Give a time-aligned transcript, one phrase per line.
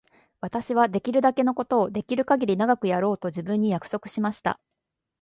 [0.39, 4.59] 私はできるだけのことをできるかぎり長くやろうと自分に約束しました。